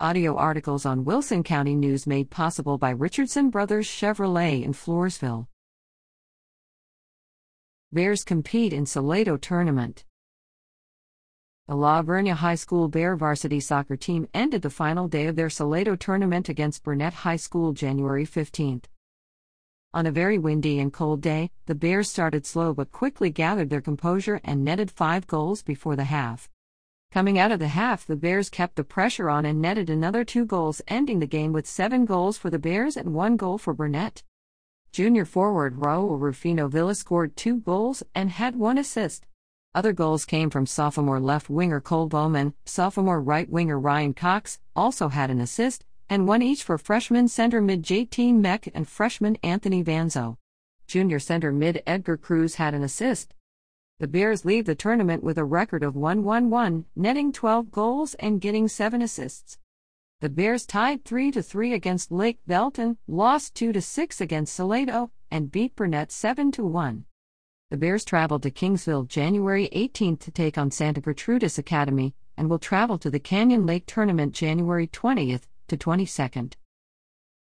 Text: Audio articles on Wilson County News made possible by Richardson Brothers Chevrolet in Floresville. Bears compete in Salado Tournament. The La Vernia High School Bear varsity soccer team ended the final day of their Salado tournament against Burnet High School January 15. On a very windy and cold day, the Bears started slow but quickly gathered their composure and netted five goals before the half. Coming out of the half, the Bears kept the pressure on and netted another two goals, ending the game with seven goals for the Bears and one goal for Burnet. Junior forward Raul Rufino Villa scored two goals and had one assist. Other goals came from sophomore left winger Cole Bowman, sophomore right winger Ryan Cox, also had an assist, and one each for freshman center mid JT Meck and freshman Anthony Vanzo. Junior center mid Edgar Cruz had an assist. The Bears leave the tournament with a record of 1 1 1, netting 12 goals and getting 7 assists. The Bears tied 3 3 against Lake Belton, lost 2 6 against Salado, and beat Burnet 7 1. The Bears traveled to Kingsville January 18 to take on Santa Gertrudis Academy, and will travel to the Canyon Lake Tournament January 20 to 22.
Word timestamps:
Audio 0.00 0.34
articles 0.34 0.84
on 0.84 1.04
Wilson 1.04 1.44
County 1.44 1.76
News 1.76 2.04
made 2.04 2.28
possible 2.28 2.78
by 2.78 2.90
Richardson 2.90 3.48
Brothers 3.48 3.86
Chevrolet 3.86 4.64
in 4.64 4.72
Floresville. 4.72 5.46
Bears 7.92 8.24
compete 8.24 8.72
in 8.72 8.86
Salado 8.86 9.36
Tournament. 9.36 10.04
The 11.68 11.76
La 11.76 12.02
Vernia 12.02 12.34
High 12.34 12.56
School 12.56 12.88
Bear 12.88 13.14
varsity 13.14 13.60
soccer 13.60 13.96
team 13.96 14.26
ended 14.34 14.62
the 14.62 14.68
final 14.68 15.06
day 15.06 15.28
of 15.28 15.36
their 15.36 15.48
Salado 15.48 15.94
tournament 15.94 16.48
against 16.48 16.82
Burnet 16.82 17.14
High 17.14 17.36
School 17.36 17.72
January 17.72 18.24
15. 18.24 18.82
On 19.94 20.06
a 20.06 20.10
very 20.10 20.38
windy 20.38 20.80
and 20.80 20.92
cold 20.92 21.20
day, 21.20 21.52
the 21.66 21.74
Bears 21.76 22.10
started 22.10 22.44
slow 22.44 22.74
but 22.74 22.90
quickly 22.90 23.30
gathered 23.30 23.70
their 23.70 23.80
composure 23.80 24.40
and 24.42 24.64
netted 24.64 24.90
five 24.90 25.28
goals 25.28 25.62
before 25.62 25.94
the 25.94 26.02
half. 26.02 26.50
Coming 27.14 27.38
out 27.38 27.52
of 27.52 27.60
the 27.60 27.68
half, 27.68 28.04
the 28.04 28.16
Bears 28.16 28.50
kept 28.50 28.74
the 28.74 28.82
pressure 28.82 29.30
on 29.30 29.46
and 29.46 29.62
netted 29.62 29.88
another 29.88 30.24
two 30.24 30.44
goals, 30.44 30.82
ending 30.88 31.20
the 31.20 31.28
game 31.28 31.52
with 31.52 31.64
seven 31.64 32.06
goals 32.06 32.36
for 32.36 32.50
the 32.50 32.58
Bears 32.58 32.96
and 32.96 33.14
one 33.14 33.36
goal 33.36 33.56
for 33.56 33.72
Burnet. 33.72 34.24
Junior 34.90 35.24
forward 35.24 35.76
Raul 35.76 36.18
Rufino 36.18 36.66
Villa 36.66 36.92
scored 36.96 37.36
two 37.36 37.58
goals 37.58 38.02
and 38.16 38.30
had 38.30 38.56
one 38.56 38.78
assist. 38.78 39.26
Other 39.76 39.92
goals 39.92 40.24
came 40.24 40.50
from 40.50 40.66
sophomore 40.66 41.20
left 41.20 41.48
winger 41.48 41.80
Cole 41.80 42.08
Bowman, 42.08 42.52
sophomore 42.64 43.22
right 43.22 43.48
winger 43.48 43.78
Ryan 43.78 44.14
Cox, 44.14 44.58
also 44.74 45.06
had 45.06 45.30
an 45.30 45.40
assist, 45.40 45.84
and 46.10 46.26
one 46.26 46.42
each 46.42 46.64
for 46.64 46.78
freshman 46.78 47.28
center 47.28 47.60
mid 47.60 47.84
JT 47.84 48.34
Meck 48.34 48.66
and 48.74 48.88
freshman 48.88 49.36
Anthony 49.44 49.84
Vanzo. 49.84 50.36
Junior 50.88 51.20
center 51.20 51.52
mid 51.52 51.80
Edgar 51.86 52.16
Cruz 52.16 52.56
had 52.56 52.74
an 52.74 52.82
assist. 52.82 53.34
The 54.00 54.08
Bears 54.08 54.44
leave 54.44 54.64
the 54.64 54.74
tournament 54.74 55.22
with 55.22 55.38
a 55.38 55.44
record 55.44 55.84
of 55.84 55.94
1 55.94 56.24
1 56.24 56.50
1, 56.50 56.84
netting 56.96 57.30
12 57.30 57.70
goals 57.70 58.14
and 58.14 58.40
getting 58.40 58.66
7 58.66 59.00
assists. 59.00 59.58
The 60.20 60.28
Bears 60.28 60.66
tied 60.66 61.04
3 61.04 61.30
3 61.30 61.72
against 61.72 62.10
Lake 62.10 62.40
Belton, 62.44 62.98
lost 63.06 63.54
2 63.54 63.80
6 63.80 64.20
against 64.20 64.52
Salado, 64.52 65.12
and 65.30 65.52
beat 65.52 65.76
Burnet 65.76 66.10
7 66.10 66.50
1. 66.50 67.04
The 67.70 67.76
Bears 67.76 68.04
traveled 68.04 68.42
to 68.42 68.50
Kingsville 68.50 69.06
January 69.06 69.68
18 69.70 70.16
to 70.16 70.30
take 70.32 70.58
on 70.58 70.72
Santa 70.72 71.00
Gertrudis 71.00 71.56
Academy, 71.56 72.16
and 72.36 72.50
will 72.50 72.58
travel 72.58 72.98
to 72.98 73.10
the 73.10 73.20
Canyon 73.20 73.64
Lake 73.64 73.86
Tournament 73.86 74.34
January 74.34 74.88
20 74.88 75.38
to 75.68 75.76
22. 75.76 76.48